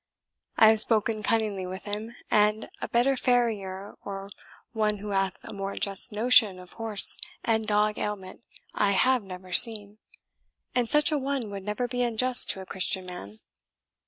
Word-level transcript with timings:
I 0.57 0.69
have 0.69 0.79
spoken 0.79 1.21
cunningly 1.21 1.67
with 1.67 1.83
him, 1.83 2.15
and 2.31 2.71
a 2.81 2.87
better 2.87 3.15
farrier 3.15 3.93
or 4.03 4.31
one 4.73 4.97
who 4.97 5.09
hath 5.09 5.37
a 5.43 5.53
more 5.53 5.75
just 5.75 6.11
notion 6.11 6.57
of 6.57 6.73
horse 6.73 7.19
and 7.43 7.67
dog 7.67 7.99
ailment 7.99 8.41
I 8.73 8.93
have 8.93 9.21
never 9.21 9.51
seen; 9.53 9.99
and 10.73 10.89
such 10.89 11.11
a 11.11 11.19
one 11.19 11.51
would 11.51 11.61
never 11.61 11.87
be 11.87 12.01
unjust 12.01 12.49
to 12.49 12.61
a 12.61 12.65
Christian 12.65 13.05
man." 13.05 13.41